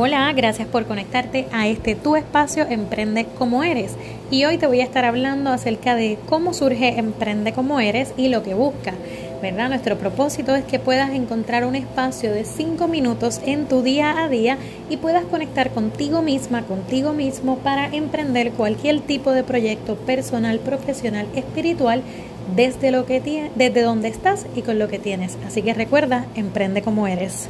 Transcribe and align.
Hola, 0.00 0.32
gracias 0.32 0.68
por 0.68 0.86
conectarte 0.86 1.48
a 1.50 1.66
este 1.66 1.96
tu 1.96 2.14
espacio 2.14 2.64
Emprende 2.70 3.26
como 3.36 3.64
eres. 3.64 3.96
Y 4.30 4.44
hoy 4.44 4.56
te 4.56 4.68
voy 4.68 4.80
a 4.80 4.84
estar 4.84 5.04
hablando 5.04 5.50
acerca 5.50 5.96
de 5.96 6.18
cómo 6.28 6.54
surge 6.54 7.00
Emprende 7.00 7.52
como 7.52 7.80
eres 7.80 8.14
y 8.16 8.28
lo 8.28 8.44
que 8.44 8.54
busca. 8.54 8.94
¿Verdad? 9.42 9.70
Nuestro 9.70 9.98
propósito 9.98 10.54
es 10.54 10.64
que 10.64 10.78
puedas 10.78 11.10
encontrar 11.10 11.64
un 11.64 11.74
espacio 11.74 12.32
de 12.32 12.44
5 12.44 12.86
minutos 12.86 13.40
en 13.44 13.66
tu 13.66 13.82
día 13.82 14.22
a 14.22 14.28
día 14.28 14.56
y 14.88 14.98
puedas 14.98 15.24
conectar 15.24 15.70
contigo 15.70 16.22
misma, 16.22 16.62
contigo 16.62 17.12
mismo 17.12 17.58
para 17.58 17.88
emprender 17.88 18.52
cualquier 18.52 19.00
tipo 19.00 19.32
de 19.32 19.42
proyecto 19.42 19.96
personal, 19.96 20.60
profesional, 20.60 21.26
espiritual 21.34 22.02
desde 22.54 22.92
lo 22.92 23.04
que 23.04 23.50
desde 23.56 23.82
donde 23.82 24.06
estás 24.06 24.46
y 24.54 24.62
con 24.62 24.78
lo 24.78 24.86
que 24.86 25.00
tienes. 25.00 25.36
Así 25.44 25.60
que 25.62 25.74
recuerda, 25.74 26.26
emprende 26.36 26.82
como 26.82 27.08
eres. 27.08 27.48